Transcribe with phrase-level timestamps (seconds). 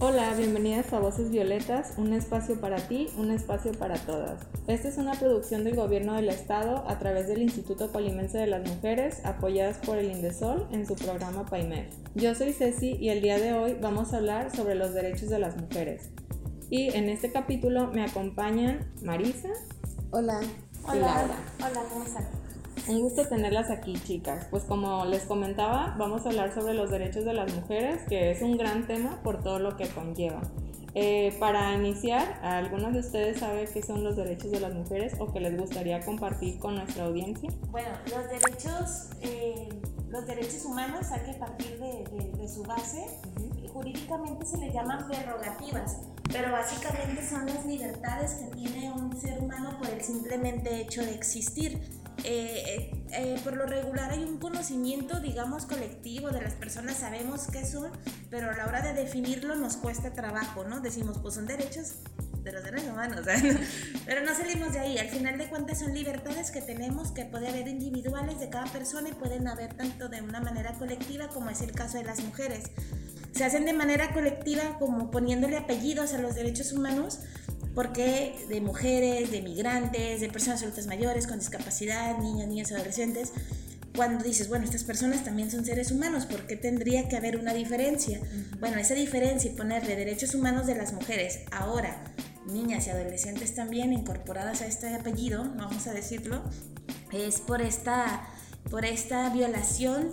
[0.00, 4.46] Hola, bienvenidas a Voces Violetas, un espacio para ti, un espacio para todas.
[4.68, 8.64] Esta es una producción del Gobierno del Estado a través del Instituto Colimense de las
[8.64, 11.90] Mujeres, apoyadas por el INDESOL en su programa PAIMER.
[12.14, 15.40] Yo soy Ceci y el día de hoy vamos a hablar sobre los derechos de
[15.40, 16.10] las mujeres.
[16.70, 19.48] Y en este capítulo me acompañan Marisa.
[20.12, 20.38] Hola.
[20.94, 21.38] Y Laura.
[21.58, 22.37] Hola, ¿cómo están?
[22.88, 24.46] Un gusto tenerlas aquí, chicas.
[24.50, 28.40] Pues como les comentaba, vamos a hablar sobre los derechos de las mujeres, que es
[28.40, 30.40] un gran tema por todo lo que conlleva.
[30.94, 35.30] Eh, para iniciar, ¿algunos de ustedes saben qué son los derechos de las mujeres o
[35.30, 37.50] que les gustaría compartir con nuestra audiencia?
[37.70, 39.68] Bueno, los derechos, eh,
[40.08, 43.04] los derechos humanos hay que partir de, de, su base.
[43.70, 45.98] Jurídicamente se le llaman prerrogativas,
[46.32, 51.12] pero básicamente son las libertades que tiene un ser humano por el simplemente hecho de
[51.12, 51.78] existir.
[52.24, 57.64] Eh, eh, por lo regular hay un conocimiento, digamos, colectivo de las personas, sabemos qué
[57.64, 57.90] son,
[58.30, 60.80] pero a la hora de definirlo nos cuesta trabajo, ¿no?
[60.80, 61.94] Decimos, pues son derechos
[62.42, 63.26] de los derechos humanos,
[64.06, 64.98] pero no salimos de ahí.
[64.98, 69.08] Al final de cuentas son libertades que tenemos, que puede haber individuales de cada persona
[69.08, 72.64] y pueden haber tanto de una manera colectiva como es el caso de las mujeres.
[73.32, 77.20] Se hacen de manera colectiva como poniéndole apellidos a los derechos humanos
[77.78, 83.32] porque de mujeres, de migrantes, de personas adultas mayores con discapacidad, niños, niñas, adolescentes,
[83.94, 87.54] cuando dices, bueno, estas personas también son seres humanos, ¿por qué tendría que haber una
[87.54, 88.20] diferencia?
[88.58, 92.02] Bueno, esa diferencia y ponerle derechos humanos de las mujeres, ahora
[92.46, 96.42] niñas y adolescentes también incorporadas a este apellido, vamos a decirlo,
[97.12, 98.28] es por esta,
[98.72, 100.10] por esta violación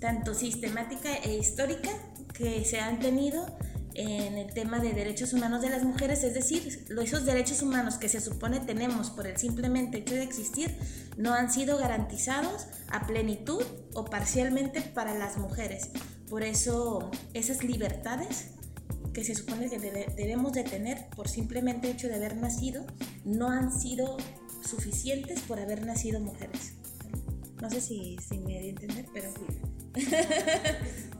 [0.00, 1.90] tanto sistemática e histórica
[2.32, 3.54] que se han tenido
[3.94, 8.08] en el tema de derechos humanos de las mujeres, es decir, esos derechos humanos que
[8.08, 10.74] se supone tenemos por el simplemente hecho de existir
[11.16, 13.62] no han sido garantizados a plenitud
[13.94, 15.90] o parcialmente para las mujeres.
[16.28, 18.48] Por eso esas libertades
[19.12, 22.86] que se supone que debemos de tener por simplemente hecho de haber nacido
[23.24, 24.16] no han sido
[24.66, 26.72] suficientes por haber nacido mujeres.
[27.60, 29.32] No sé si, si me di a entender, pero...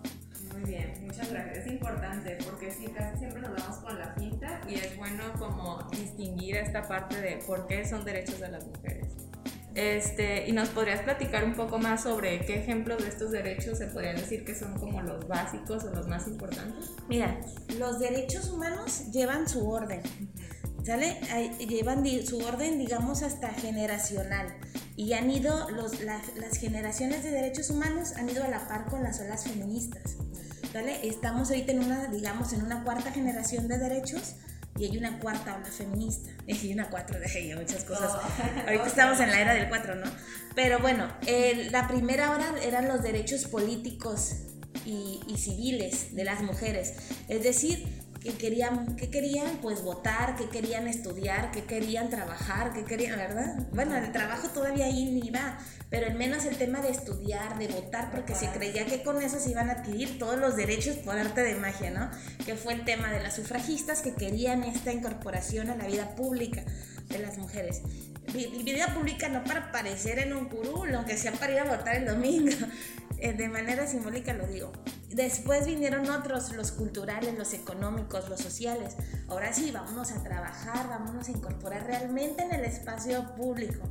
[0.63, 1.59] Muy bien, muchas gracias.
[1.59, 5.83] Es importante porque sí, casi siempre nos vamos con la cinta y es bueno como
[5.91, 9.09] distinguir esta parte de por qué son derechos de las mujeres.
[9.75, 13.87] Este, y nos podrías platicar un poco más sobre qué ejemplos de estos derechos se
[13.87, 16.91] podrían decir que son como los básicos o los más importantes.
[17.09, 17.41] Mira,
[17.79, 20.03] los derechos humanos llevan su orden,
[20.85, 21.19] ¿sale?
[21.59, 24.55] Llevan su orden, digamos, hasta generacional.
[24.95, 29.03] Y han ido, los, las generaciones de derechos humanos han ido a la par con
[29.03, 30.19] las olas feministas.
[30.75, 34.37] Estamos ahorita en una, digamos, en una cuarta generación de derechos
[34.79, 36.31] y hay una cuarta ola feminista.
[36.47, 38.11] Y una cuatro de ella, muchas cosas.
[38.15, 38.61] Oh.
[38.67, 40.11] Ahorita estamos en la era del cuatro, ¿no?
[40.55, 41.09] Pero bueno,
[41.71, 44.33] la primera hora eran los derechos políticos
[44.87, 46.95] y, y civiles de las mujeres.
[47.29, 47.87] Es decir,
[48.23, 53.67] que querían, que querían pues votar, que querían estudiar, que querían trabajar, que querían, ¿verdad?
[53.73, 55.59] Bueno, el trabajo todavía ahí ni va,
[55.91, 59.41] pero al menos el tema de estudiar, de votar, porque se creía que con eso
[59.41, 62.11] se iban a adquirir todos los derechos por arte de magia, ¿no?
[62.47, 66.63] Que fue el tema de las sufragistas que querían esta incorporación a la vida pública
[67.09, 67.83] de las mujeres.
[68.33, 72.07] Vida pública no para aparecer en un curul, aunque sea para ir a votar el
[72.07, 72.53] domingo,
[73.31, 74.73] de manera simbólica lo digo.
[75.11, 78.97] Después vinieron otros, los culturales, los económicos, los sociales.
[79.29, 83.89] Ahora sí, vámonos a trabajar, vámonos a incorporar realmente en el espacio público.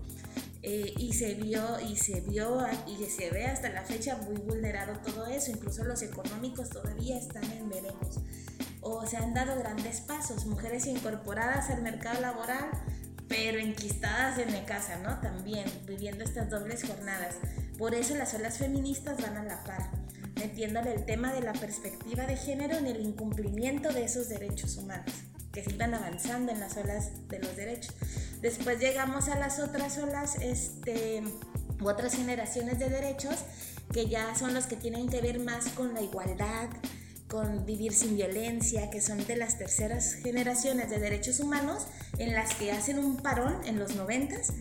[0.63, 4.93] Eh, y se vio y se vio y se ve hasta la fecha muy vulnerado
[4.99, 8.19] todo eso, incluso los económicos todavía están en veremos.
[8.81, 12.69] O se han dado grandes pasos, mujeres incorporadas al mercado laboral,
[13.27, 15.19] pero enquistadas en la casa, ¿no?
[15.19, 17.35] También viviendo estas dobles jornadas.
[17.81, 19.89] Por eso las olas feministas van a la par
[20.35, 25.11] metiéndole el tema de la perspectiva de género en el incumplimiento de esos derechos humanos,
[25.51, 27.95] que sigan avanzando en las olas de los derechos.
[28.39, 31.23] Después llegamos a las otras olas, este,
[31.81, 33.33] otras generaciones de derechos,
[33.91, 36.69] que ya son los que tienen que ver más con la igualdad,
[37.27, 41.87] con vivir sin violencia, que son de las terceras generaciones de derechos humanos,
[42.19, 44.53] en las que hacen un parón en los noventas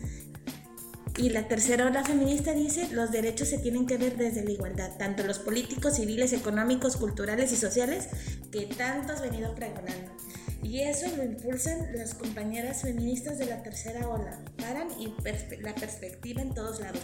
[1.17, 4.91] y la tercera ola feminista dice, los derechos se tienen que ver desde la igualdad,
[4.97, 8.07] tanto los políticos, civiles, económicos, culturales y sociales,
[8.51, 10.11] que tanto has venido pregonando.
[10.63, 14.39] Y eso lo impulsan las compañeras feministas de la tercera ola.
[14.57, 15.13] Paran y
[15.61, 17.01] la perspectiva en todos lados.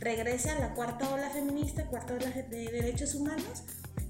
[0.00, 3.62] Regresa la cuarta ola feminista, cuarta ola de derechos humanos,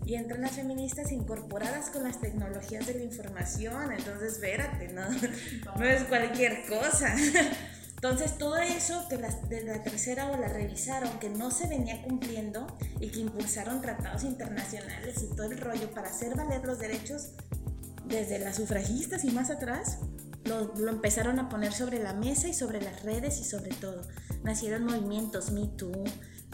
[0.07, 3.93] y entran las feministas incorporadas con las tecnologías de la información.
[3.93, 5.03] Entonces, espérate, no,
[5.79, 7.15] no es cualquier cosa.
[8.05, 12.67] Entonces, todo eso que las de la tercera ola revisaron, que no se venía cumpliendo
[13.01, 17.31] y que impulsaron tratados internacionales y todo el rollo para hacer valer los derechos
[18.05, 20.01] desde las sufragistas y más atrás,
[20.45, 24.07] lo, lo, empezaron a poner sobre la mesa y sobre las redes y sobre todo.
[24.43, 26.05] Nacieron movimientos Me Too,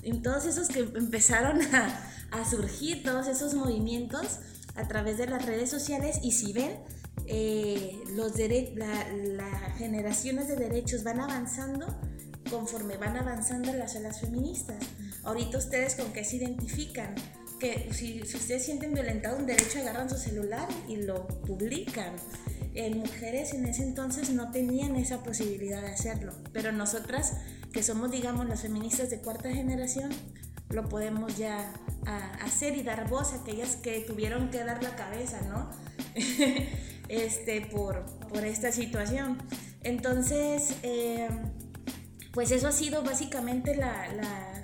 [0.05, 2.00] y todos esos que empezaron a,
[2.31, 4.38] a surgir, todos esos movimientos
[4.76, 6.79] a través de las redes sociales y si ven,
[7.32, 11.86] eh, los las generaciones de derechos van avanzando
[12.50, 14.78] conforme van avanzando las olas feministas.
[15.22, 17.14] Ahorita ustedes con qué se identifican,
[17.60, 22.16] que si, si, ustedes sienten violentado un derecho, agarran su celular y lo publican.
[22.74, 27.34] En mujeres en ese entonces no tenían esa posibilidad de hacerlo, pero nosotras
[27.72, 30.10] que somos, digamos, las feministas de cuarta generación,
[30.68, 31.72] lo podemos ya
[32.42, 35.70] hacer y dar voz a aquellas que tuvieron que dar la cabeza, ¿no?
[37.10, 38.04] este, por,
[38.44, 39.36] esta situación.
[39.82, 41.28] Entonces, eh,
[42.32, 44.06] pues eso ha sido básicamente la,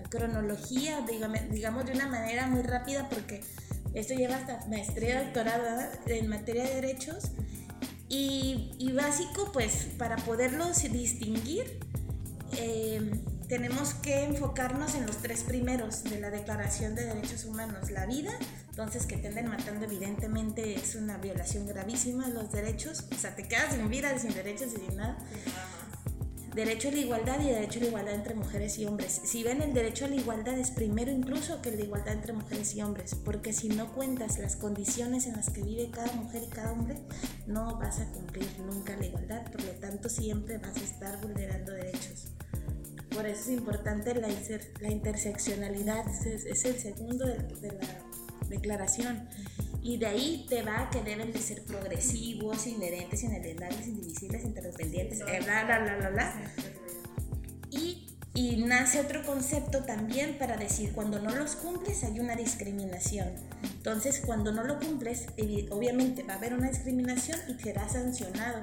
[0.09, 1.05] cronología,
[1.51, 3.41] digamos, de una manera muy rápida, porque
[3.93, 5.67] esto lleva hasta maestría, doctorado
[6.07, 7.33] en materia de derechos.
[8.09, 11.81] Y, y básico, pues, para poderlos distinguir,
[12.57, 13.11] eh,
[13.49, 17.91] tenemos que enfocarnos en los tres primeros de la Declaración de Derechos Humanos.
[17.91, 18.33] La vida,
[18.71, 23.05] entonces que te anden matando evidentemente es una violación gravísima de los derechos.
[23.13, 25.17] O sea, te quedas sin vida, sin derechos y sin nada.
[26.55, 29.21] Derecho a la igualdad y derecho a la igualdad entre mujeres y hombres.
[29.25, 32.75] Si ven el derecho a la igualdad es primero incluso que la igualdad entre mujeres
[32.75, 36.49] y hombres, porque si no cuentas las condiciones en las que vive cada mujer y
[36.49, 36.97] cada hombre,
[37.47, 41.73] no vas a cumplir nunca la igualdad, por lo tanto siempre vas a estar vulnerando
[41.73, 42.36] derechos.
[43.17, 44.29] Por eso es importante la,
[44.81, 47.39] la interseccionalidad, es, el segundo de,
[47.73, 49.27] la declaración.
[49.83, 55.41] Y de ahí te va que deben de ser progresivos, inherentes, inalienables, indivisibles, interdependientes, eh,
[55.43, 56.53] bla, bla, bla, bla, bla.
[57.71, 63.29] Y, y nace otro concepto también para decir, cuando no los cumples hay una discriminación.
[63.63, 65.29] Entonces, cuando no lo cumples,
[65.71, 68.61] obviamente va a haber una discriminación y será sancionado.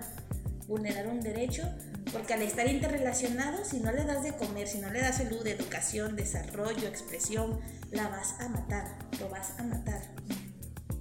[0.67, 1.63] Vulnerar un derecho
[2.11, 5.45] porque al estar interrelacionados, si no le das de comer, si no le das salud,
[5.45, 7.59] educación, desarrollo, expresión,
[7.91, 10.01] la vas a matar, lo vas a matar.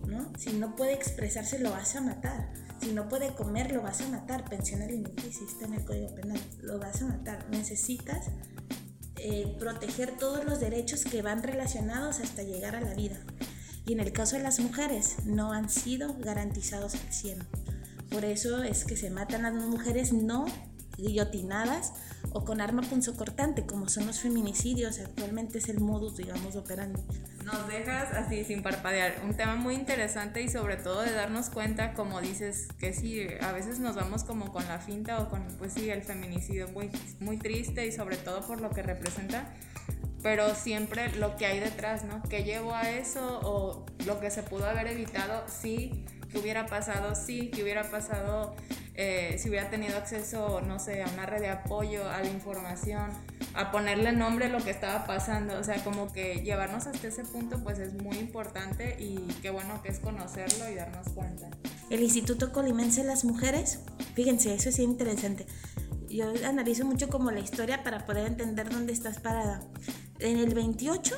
[0.07, 0.31] ¿no?
[0.39, 2.53] Si no puede expresarse, lo vas a matar.
[2.81, 4.49] Si no puede comer, lo vas a matar.
[4.49, 7.49] Pensión alimenticia está en el Código Penal, lo vas a matar.
[7.51, 8.27] Necesitas
[9.17, 13.19] eh, proteger todos los derechos que van relacionados hasta llegar a la vida.
[13.87, 17.39] Y en el caso de las mujeres, no han sido garantizados al 100.
[18.11, 20.45] Por eso es que se matan a las mujeres no
[21.03, 21.93] guillotinadas
[22.33, 24.99] o con arma punzocortante, como son los feminicidios.
[24.99, 27.05] Actualmente es el modus, digamos, operando.
[27.45, 29.21] Nos dejas así sin parpadear.
[29.25, 33.53] Un tema muy interesante y sobre todo de darnos cuenta, como dices, que sí, a
[33.53, 36.91] veces nos vamos como con la finta o con, pues sí, el feminicidio muy,
[37.21, 39.53] muy triste y sobre todo por lo que representa
[40.23, 42.23] pero siempre lo que hay detrás, ¿no?
[42.29, 45.45] ¿Qué llevó a eso o lo que se pudo haber evitado?
[45.49, 48.57] Sí, que hubiera pasado, sí, que hubiera pasado
[48.95, 53.11] eh, si hubiera tenido acceso, no sé, a una red de apoyo, a la información,
[53.55, 55.59] a ponerle nombre a lo que estaba pasando.
[55.59, 59.83] O sea, como que llevarnos hasta ese punto pues es muy importante y qué bueno
[59.83, 61.49] que es conocerlo y darnos cuenta.
[61.89, 63.81] El Instituto Colimense de las Mujeres,
[64.15, 65.47] fíjense, eso es interesante.
[66.09, 69.63] Yo analizo mucho como la historia para poder entender dónde estás parada.
[70.19, 71.15] En el 28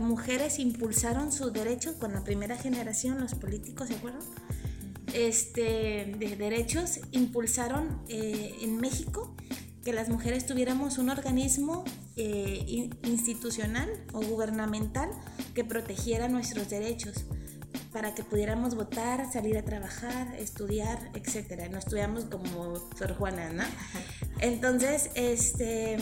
[0.00, 4.22] mujeres impulsaron su derecho con la primera generación, los políticos, ¿se acuerdan?
[5.16, 9.34] este, de derechos impulsaron eh, en México
[9.84, 11.84] que las mujeres tuviéramos un organismo
[12.16, 15.10] eh, institucional o gubernamental
[15.54, 17.24] que protegiera nuestros derechos
[17.92, 21.68] para que pudiéramos votar, salir a trabajar, estudiar, etcétera.
[21.68, 23.62] No estudiamos como Sor Juana, ¿no?
[24.40, 25.96] Entonces, este,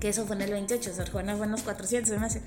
[0.00, 2.42] que eso fue en el 28, Sor Juana fue en los 400, me hace.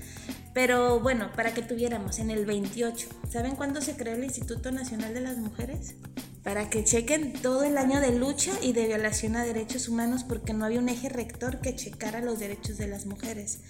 [0.54, 5.12] Pero bueno, para que tuviéramos en el 28, ¿saben cuándo se creó el Instituto Nacional
[5.12, 5.96] de las Mujeres?
[6.44, 10.52] Para que chequen todo el año de lucha y de violación a derechos humanos porque
[10.52, 13.60] no había un eje rector que checara los derechos de las mujeres.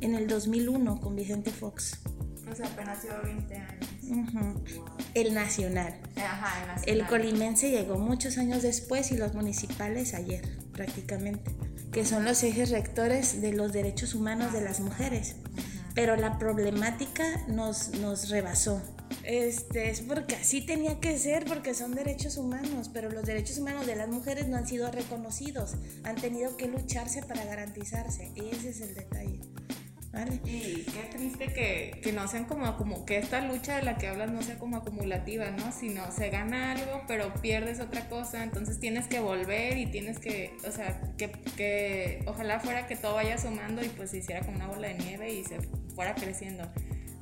[0.00, 2.00] En el 2001 con Vicente Fox.
[2.50, 3.86] O sea, apenas lleva 20 años.
[5.14, 5.94] El nacional.
[6.16, 7.00] Ajá, el nacional.
[7.00, 11.52] El colimense llegó muchos años después y los municipales ayer, prácticamente,
[11.92, 15.36] que son los ejes rectores de los derechos humanos de las mujeres
[15.94, 18.82] pero la problemática nos, nos rebasó.
[19.24, 23.86] este, es porque así tenía que ser, porque son derechos humanos, pero los derechos humanos
[23.86, 28.80] de las mujeres no han sido reconocidos, han tenido que lucharse para garantizarse, ese es
[28.80, 29.40] el detalle.
[30.44, 34.08] Y qué triste que, que, no sean como, como que esta lucha de la que
[34.08, 35.72] hablas no sea como acumulativa, ¿no?
[35.72, 40.54] Sino se gana algo, pero pierdes otra cosa, entonces tienes que volver y tienes que,
[40.68, 44.56] o sea, que, que ojalá fuera que todo vaya sumando y pues se hiciera como
[44.56, 45.58] una bola de nieve y se
[45.94, 46.70] fuera creciendo.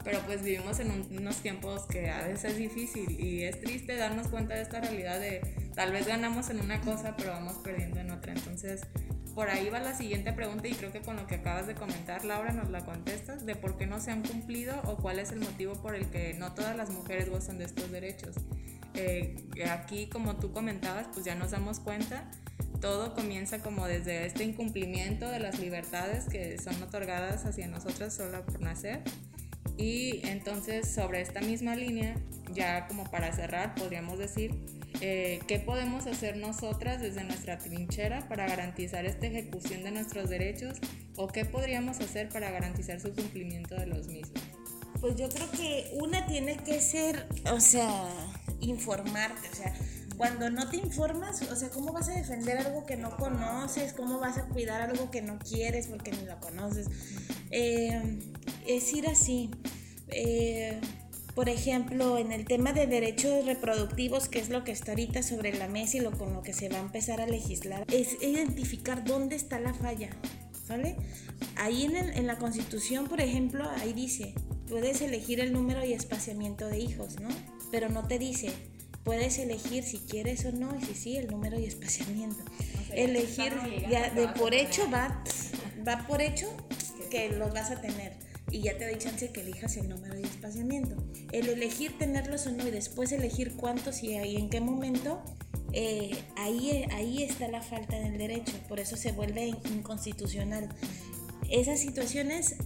[0.03, 4.29] Pero pues vivimos en unos tiempos que a veces es difícil y es triste darnos
[4.29, 5.43] cuenta de esta realidad de
[5.75, 8.33] tal vez ganamos en una cosa, pero vamos perdiendo en otra.
[8.33, 8.81] Entonces,
[9.35, 12.25] por ahí va la siguiente pregunta y creo que con lo que acabas de comentar,
[12.25, 15.41] Laura, nos la contestas, de por qué no se han cumplido o cuál es el
[15.41, 18.37] motivo por el que no todas las mujeres gozan de estos derechos.
[18.95, 19.37] Eh,
[19.71, 22.31] aquí, como tú comentabas, pues ya nos damos cuenta,
[22.81, 28.45] todo comienza como desde este incumplimiento de las libertades que son otorgadas hacia nosotras solo
[28.45, 29.03] por nacer.
[29.77, 32.17] Y entonces sobre esta misma línea,
[32.53, 38.47] ya como para cerrar, podríamos decir eh, qué podemos hacer nosotras desde nuestra trinchera para
[38.47, 40.79] garantizar esta ejecución de nuestros derechos
[41.17, 44.43] o qué podríamos hacer para garantizar su cumplimiento de los mismos.
[45.01, 47.91] Pues yo creo que una tiene que ser, o sea,
[48.61, 49.75] informarte, o sea,
[50.19, 53.95] cuando no te informas, o sea, ¿cómo vas a defender algo que no conoces?
[53.95, 56.89] ¿Cómo vas a cuidar algo que no quieres porque ni lo conoces?
[57.51, 58.19] Eh,
[58.67, 59.51] es ir así.
[60.09, 60.79] Eh,
[61.35, 65.53] por ejemplo, en el tema de derechos reproductivos, que es lo que está ahorita sobre
[65.53, 69.05] la mesa y lo con lo que se va a empezar a legislar, es identificar
[69.05, 70.11] dónde está la falla,
[70.69, 70.97] ¿vale?
[71.57, 74.35] Ahí en, en la Constitución, por ejemplo, ahí dice,
[74.69, 77.29] puedes elegir el número y espaciamiento de hijos, ¿no?
[77.71, 78.51] Pero no te dice,
[79.05, 82.43] puedes elegir si quieres o no, y si sí, el número y espaciamiento.
[82.93, 83.53] elegir,
[83.89, 85.23] ya de por hecho va,
[85.87, 86.49] va por hecho
[87.11, 90.23] que los vas a tener y ya te doy chance que elijas el número de
[90.23, 90.97] espaciamiento.
[91.33, 95.23] El elegir tenerlos o no y después elegir cuántos y en qué momento,
[95.73, 100.69] eh, ahí, ahí está la falta del derecho, por eso se vuelve inconstitucional.
[101.51, 102.57] Esas situaciones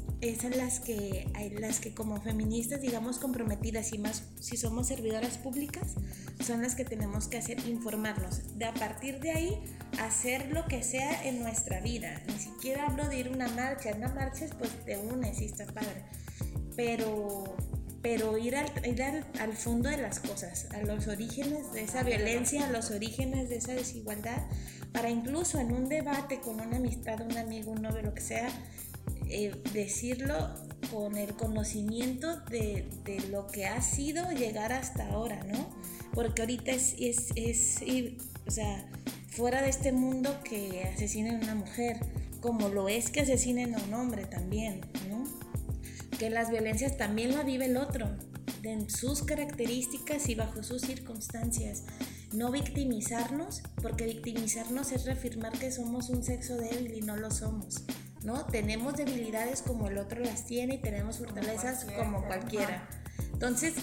[0.40, 1.30] son las que,
[1.61, 5.94] las que como feministas, digamos, comprometidas y más si somos servidoras públicas,
[6.44, 8.59] son las que tenemos que hacer, informarnos.
[8.59, 9.62] De a partir de ahí,
[10.00, 12.23] hacer lo que sea en nuestra vida.
[12.26, 13.90] Ni siquiera hablo de ir a una marcha.
[13.90, 16.04] En una marcha, pues te unes y está padre.
[16.76, 17.56] Pero,
[18.02, 22.66] pero ir, al, ir al, fondo de las cosas, a los orígenes de esa violencia,
[22.66, 24.42] a los orígenes de esa desigualdad,
[24.92, 28.49] para incluso en un debate con una amistad, un amigo, un novio, lo que sea,
[29.28, 30.50] eh, decirlo
[30.90, 32.87] con el conocimiento de,
[33.31, 35.75] lo que ha sido llegar hasta ahora, ¿no?
[36.12, 37.83] Porque ahorita es, es
[38.47, 38.88] o sea,
[39.28, 41.99] fuera de este mundo que asesinen a una mujer,
[42.40, 45.25] como lo es que asesinen a un hombre también, ¿no?
[46.19, 48.09] Que las violencias también la vive el otro,
[48.62, 51.85] en sus características y bajo sus circunstancias.
[52.33, 57.85] No victimizarnos, porque victimizarnos es reafirmar que somos un sexo débil y no lo somos.
[58.25, 58.47] ¿No?
[58.47, 62.88] Tenemos debilidades como el otro las tiene y tenemos fortalezas como cualquiera.
[63.33, 63.75] Entonces,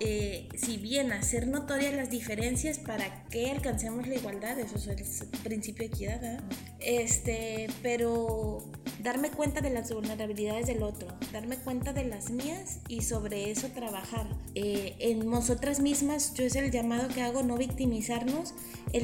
[0.00, 5.28] eh, si bien hacer notorias las diferencias para que alcancemos la igualdad, eso es el
[5.44, 6.38] principio de equidad, ¿eh?
[6.80, 8.64] este, pero
[9.00, 13.68] darme cuenta de las vulnerabilidades del otro, darme cuenta de las mías y sobre eso
[13.68, 14.26] trabajar.
[14.54, 18.54] Eh, en nosotras mismas, yo es el llamado que hago, no victimizarnos,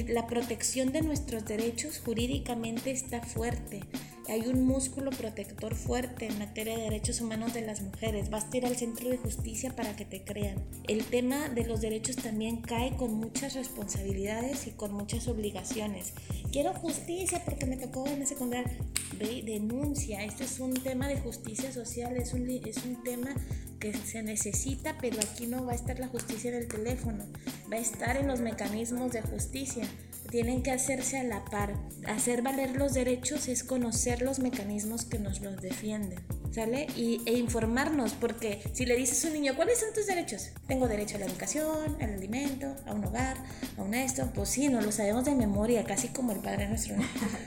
[0.08, 3.82] la protección de nuestros derechos jurídicamente está fuerte
[4.28, 8.28] hay un músculo protector fuerte en materia de derechos humanos de las mujeres.
[8.28, 10.62] Basta ir al centro de justicia para que te crean.
[10.86, 16.12] El tema de los derechos también cae con muchas responsabilidades y con muchas obligaciones.
[16.52, 18.76] Quiero justicia porque me tocó en la secundaria.
[19.18, 20.22] Denuncia.
[20.24, 23.34] Esto es un tema de justicia social, es un, es un tema
[23.80, 27.24] que se necesita, pero aquí no va a estar la justicia en el teléfono,
[27.72, 29.88] va a estar en los mecanismos de justicia
[30.30, 31.74] tienen que hacerse a la par.
[32.06, 36.18] Hacer valer los derechos es conocer los mecanismos que nos los defienden.
[36.50, 36.86] ¿Sale?
[36.96, 40.50] Y, e informarnos, porque si le dices a un niño, ¿cuáles son tus derechos?
[40.66, 43.36] Tengo derecho a la educación, al alimento, a un hogar,
[43.76, 44.30] a un esto.
[44.34, 46.96] Pues sí, no lo sabemos de memoria, casi como el Padre Nuestro.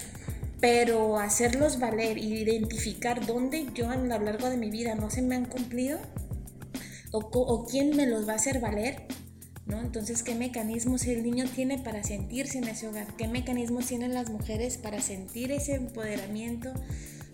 [0.62, 5.24] Pero hacerlos valer y identificar dónde yo a lo largo de mi vida no se
[5.24, 6.00] me han cumplido
[7.12, 9.04] o, o quién me los va a hacer valer,
[9.92, 13.08] entonces, ¿qué mecanismos el niño tiene para sentirse en ese hogar?
[13.18, 16.74] ¿Qué mecanismos tienen las mujeres para sentir ese empoderamiento,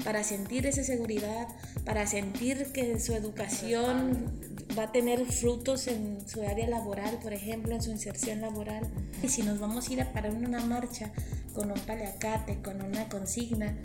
[0.03, 1.47] para sentir esa seguridad,
[1.85, 4.39] para sentir que su educación
[4.77, 8.87] va a tener frutos en su área laboral, por ejemplo, en su inserción laboral?
[9.23, 11.11] Y si nos vamos a ir a parar una marcha
[11.53, 13.77] con un paliacate, con una consigna,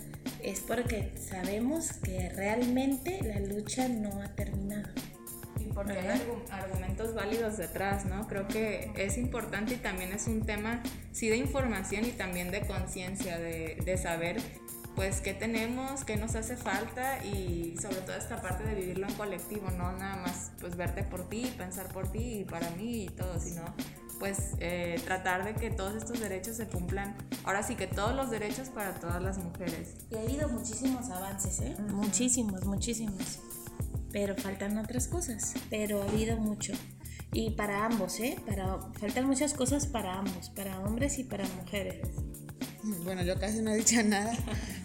[0.43, 4.89] es porque sabemos que realmente la lucha no ha terminado
[5.75, 8.27] porque hay argumentos válidos detrás, ¿no?
[8.29, 12.67] Creo que es importante y también es un tema, sí, de información y también de
[12.67, 14.41] conciencia, de, de saber
[14.95, 19.15] pues qué tenemos, qué nos hace falta y sobre todo esta parte de vivirlo en
[19.15, 23.09] colectivo, no nada más pues verte por ti, pensar por ti y para mí y
[23.09, 23.63] todo, sino
[24.19, 27.17] pues eh, tratar de que todos estos derechos se cumplan.
[27.45, 29.95] Ahora sí que todos los derechos para todas las mujeres.
[30.11, 31.75] Y ha habido muchísimos avances, ¿eh?
[31.89, 33.41] Muchísimos, muchísimos.
[34.13, 36.73] Pero faltan otras cosas, pero ha habido mucho.
[37.33, 38.37] Y para ambos, ¿eh?
[38.47, 42.07] Para, faltan muchas cosas para ambos, para hombres y para mujeres.
[43.05, 44.33] Bueno, yo casi no he dicho nada.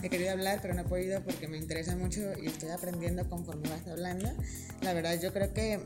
[0.01, 3.69] He querido hablar, pero no he podido porque me interesa mucho y estoy aprendiendo conforme
[3.69, 4.29] vas hablando.
[4.81, 5.79] La verdad, yo creo que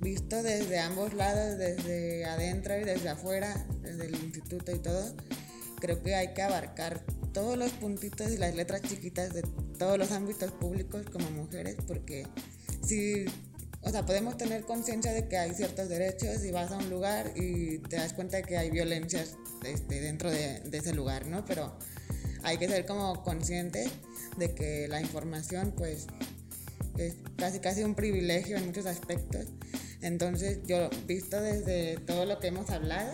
[0.00, 5.14] visto desde ambos lados, desde adentro y desde afuera, desde el instituto y todo,
[5.80, 9.42] creo que hay que abarcar todos los puntitos y las letras chiquitas de
[9.78, 12.26] todos los ámbitos públicos como mujeres, porque
[12.82, 13.26] si
[13.82, 17.32] o sea, podemos tener conciencia de que hay ciertos derechos y vas a un lugar
[17.34, 21.44] y te das cuenta de que hay violencias este, dentro de, de, ese lugar, ¿no?
[21.46, 21.78] Pero
[22.42, 23.88] hay que ser como consciente
[24.36, 26.06] de que la información, pues,
[26.98, 29.46] es casi casi un privilegio en muchos aspectos.
[30.02, 33.12] Entonces, yo, visto desde todo lo que hemos hablado,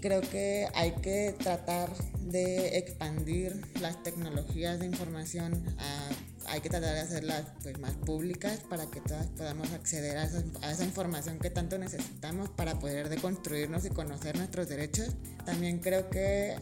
[0.00, 6.10] creo que hay que tratar de expandir las tecnologías de información a
[6.48, 10.42] hay que tratar de hacerlas pues, más públicas para que todas podamos acceder a esa,
[10.62, 15.14] a esa, información que tanto necesitamos para poder deconstruirnos y conocer nuestros derechos.
[15.44, 16.56] También creo que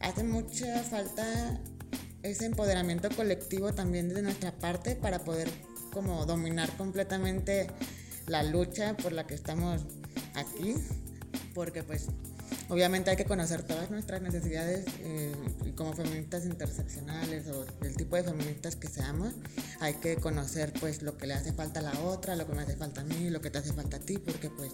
[0.00, 1.60] hace mucha falta
[2.22, 5.48] ese empoderamiento colectivo también de nuestra parte para poder
[5.92, 7.68] como dominar completamente
[8.26, 9.86] la lucha por la que estamos
[10.34, 10.74] aquí,
[11.54, 12.08] porque pues
[12.68, 15.32] Obviamente hay que conocer todas nuestras necesidades eh,
[15.76, 19.34] como feministas interseccionales o el tipo de feministas que seamos.
[19.80, 22.62] Hay que conocer pues lo que le hace falta a la otra, lo que me
[22.62, 24.72] hace falta a mí, lo que te hace falta a ti, porque pues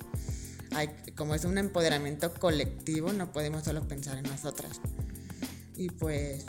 [1.17, 4.81] como es un empoderamiento colectivo, no podemos solo pensar en nosotras.
[5.77, 6.47] Y pues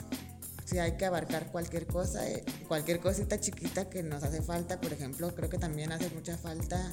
[0.64, 4.80] sí hay que abarcar cualquier cosa, eh, cualquier cosita chiquita que nos hace falta.
[4.80, 6.92] Por ejemplo, creo que también hace mucha falta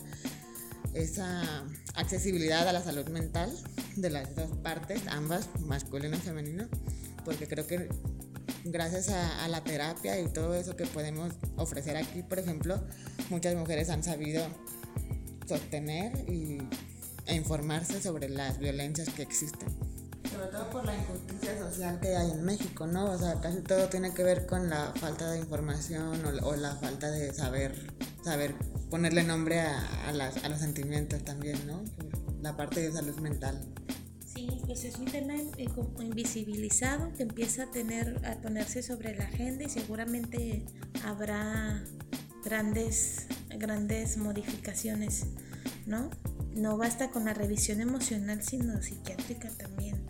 [0.94, 1.64] esa
[1.96, 3.50] accesibilidad a la salud mental
[3.96, 6.68] de las dos partes, ambas, masculino y femenino,
[7.26, 7.90] porque creo que
[8.64, 12.82] gracias a, la terapia y todo eso que podemos ofrecer aquí, por ejemplo,
[13.30, 14.44] muchas mujeres han sabido
[15.48, 16.60] sostener y,
[17.26, 19.70] e informarse sobre las violencias que existen.
[20.32, 23.12] Sobre todo por la injusticia social que hay en México, ¿no?
[23.12, 26.76] O sea, casi todo tiene que ver con la falta de información o, o la
[26.78, 27.92] falta de saber,
[28.24, 28.56] saber
[28.90, 31.84] ponerle nombre a, a, las, a los sentimientos también, ¿no?
[32.42, 33.60] La parte de salud mental.
[34.26, 35.34] Sí, pues es un tema
[36.00, 40.64] invisibilizado que empieza a tener a ponerse sobre la agenda y seguramente
[41.04, 41.84] habrá
[42.44, 43.28] grandes
[43.58, 45.28] grandes modificaciones,
[45.86, 46.10] ¿no?
[46.56, 50.02] No basta con la revisión emocional, sino psiquiátrica también.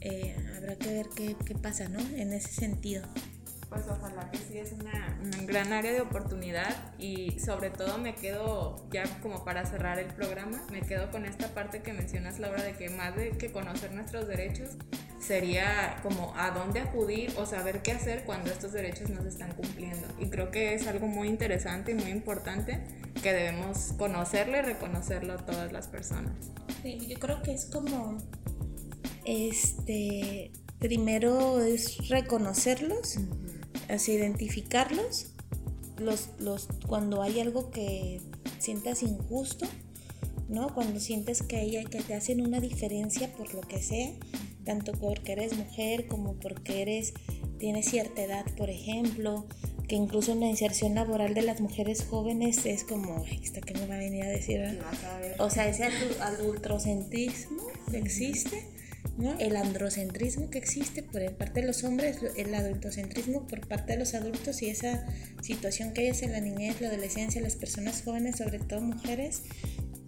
[0.00, 1.98] Eh, habrá que ver qué, qué pasa, ¿no?
[1.98, 3.02] En ese sentido
[3.68, 8.14] pues ojalá que sí es una, una, gran área de oportunidad y sobre todo me
[8.14, 12.62] quedo ya como para cerrar el programa, me quedo con esta parte que mencionas Laura
[12.62, 14.70] de que más de que conocer nuestros derechos
[15.20, 19.52] sería como a dónde acudir o saber qué hacer cuando estos derechos no se están
[19.52, 22.80] cumpliendo y creo que es algo muy interesante y muy importante
[23.22, 26.32] que debemos conocerlo y reconocerlo a todas las personas.
[26.82, 28.18] Sí, yo creo que es como
[29.24, 33.18] este primero es reconocerlos
[33.88, 35.32] así identificarlos,
[35.98, 38.20] los, los, cuando hay algo que
[38.58, 39.66] sientas injusto,
[40.48, 40.74] ¿no?
[40.74, 44.10] Cuando sientes que, hay, que te hacen una diferencia por lo que sea,
[44.64, 47.14] tanto porque eres mujer como porque eres,
[47.58, 49.46] tienes cierta edad, por ejemplo,
[49.88, 53.86] que incluso en la inserción laboral de las mujeres jóvenes es como, ¿esta qué me
[53.86, 54.78] va a venir a decir?
[55.38, 55.84] O sea, ese
[56.20, 57.98] adultrocentrismo que
[59.18, 63.98] existe el androcentrismo que existe por parte de los hombres, el adultocentrismo por parte de
[63.98, 65.04] los adultos y esa
[65.42, 69.42] situación que hay en la niñez, la adolescencia, las personas jóvenes, sobre todo mujeres,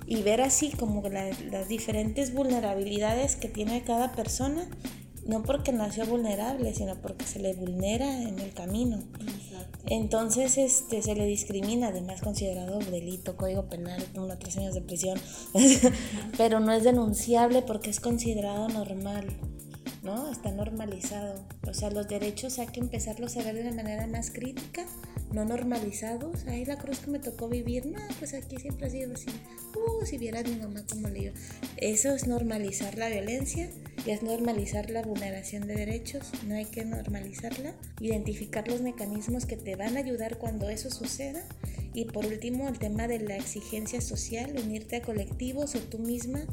[0.07, 4.68] y ver así como las diferentes vulnerabilidades que tiene cada persona,
[5.27, 9.05] no porque nació vulnerable, sino porque se le vulnera en el camino.
[9.87, 15.18] Entonces este, se le discrimina, además considerado delito, código penal, uno tres años de prisión,
[16.37, 19.27] pero no es denunciable porque es considerado normal,
[20.03, 20.31] ¿no?
[20.31, 21.44] Está normalizado.
[21.68, 24.87] O sea, los derechos hay que empezarlos a ver de una manera más crítica,
[25.33, 26.44] no normalizados.
[26.46, 29.27] Ahí la cruz que me tocó vivir, no, pues aquí siempre ha sido así.
[29.75, 31.33] Uh, si vieras mi mamá como le
[31.77, 33.70] Eso es normalizar la violencia
[34.07, 39.57] y es normalizar la vulneración de derechos, no hay que normalizarla, identificar los mecanismos que
[39.57, 41.43] te van a ayudar cuando eso suceda.
[41.93, 46.45] Y por último, el tema de la exigencia social, unirte a colectivos o tú misma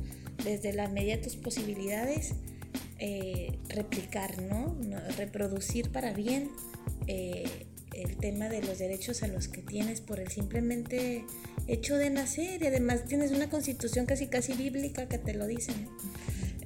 [0.43, 2.33] desde la medida de tus posibilidades,
[2.99, 4.75] eh, replicar, ¿no?
[5.15, 6.49] Reproducir para bien
[7.05, 7.45] eh,
[7.93, 11.23] el tema de los derechos a los que tienes por el simplemente
[11.67, 12.61] hecho de nacer.
[12.61, 15.73] Y además tienes una constitución casi casi bíblica que te lo dice,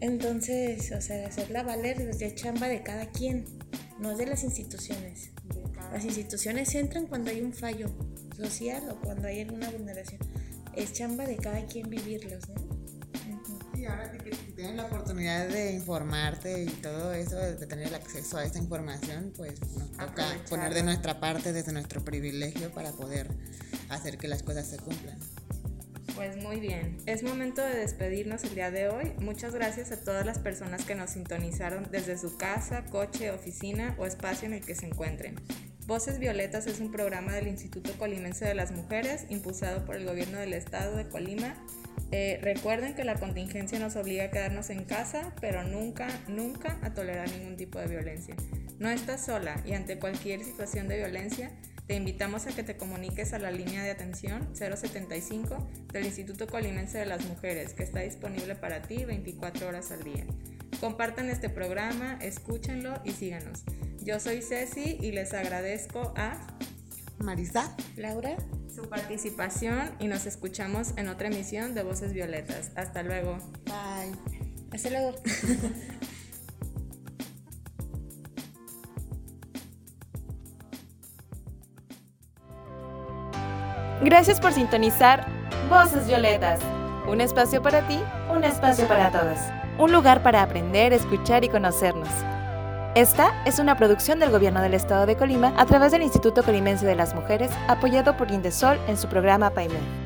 [0.01, 3.45] Entonces, o sea, hacerla valer desde chamba de cada quien,
[3.99, 5.29] no de las instituciones.
[5.93, 7.87] Las instituciones entran cuando hay un fallo
[8.35, 10.19] social o cuando hay alguna vulneración.
[10.75, 12.71] Es chamba de cada quien vivirlos, ¿no?
[13.77, 18.37] Y ahora que tienes la oportunidad de informarte y todo eso, de tener el acceso
[18.37, 23.27] a esta información, pues nos toca poner de nuestra parte desde nuestro privilegio para poder
[23.89, 25.19] hacer que las cosas se cumplan.
[26.15, 29.13] Pues muy bien, es momento de despedirnos el día de hoy.
[29.19, 34.05] Muchas gracias a todas las personas que nos sintonizaron desde su casa, coche, oficina o
[34.05, 35.35] espacio en el que se encuentren.
[35.87, 40.39] Voces Violetas es un programa del Instituto Colimense de las Mujeres impulsado por el gobierno
[40.39, 41.55] del estado de Colima
[42.11, 46.93] eh, recuerden que la contingencia nos obliga a quedarnos en casa, pero nunca, nunca a
[46.93, 48.35] tolerar ningún tipo de violencia.
[48.79, 51.51] No estás sola y ante cualquier situación de violencia,
[51.91, 55.57] te invitamos a que te comuniques a la línea de atención 075
[55.91, 60.25] del Instituto Colimense de las Mujeres, que está disponible para ti 24 horas al día.
[60.79, 63.63] Compartan este programa, escúchenlo y síganos.
[64.01, 66.37] Yo soy Ceci y les agradezco a
[67.17, 68.37] Marisa, Laura,
[68.73, 72.71] su participación y nos escuchamos en otra emisión de Voces Violetas.
[72.75, 73.37] Hasta luego.
[73.65, 74.15] Bye.
[74.71, 75.13] Hasta luego.
[84.03, 85.27] Gracias por sintonizar
[85.69, 86.59] Voces Violetas.
[87.07, 87.99] Un espacio para ti,
[88.33, 89.51] un espacio para todas.
[89.77, 92.09] Un lugar para aprender, escuchar y conocernos.
[92.95, 96.85] Esta es una producción del Gobierno del Estado de Colima a través del Instituto Colimense
[96.85, 100.00] de las Mujeres, apoyado por Indesol en su programa PAIME.